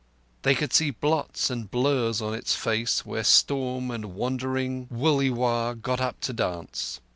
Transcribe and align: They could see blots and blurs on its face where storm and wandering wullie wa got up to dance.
They 0.41 0.55
could 0.55 0.73
see 0.73 0.89
blots 0.89 1.51
and 1.51 1.69
blurs 1.69 2.23
on 2.23 2.33
its 2.33 2.55
face 2.55 3.05
where 3.05 3.23
storm 3.23 3.91
and 3.91 4.15
wandering 4.15 4.87
wullie 4.89 5.29
wa 5.29 5.73
got 5.75 6.01
up 6.01 6.19
to 6.21 6.33
dance. 6.33 6.99